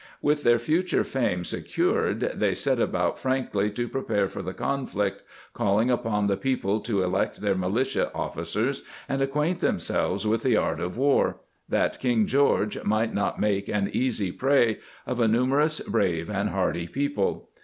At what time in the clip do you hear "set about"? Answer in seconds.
2.55-3.19